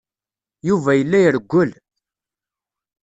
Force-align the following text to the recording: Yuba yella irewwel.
Yuba 0.67 0.91
yella 0.97 1.17
irewwel. 1.21 1.71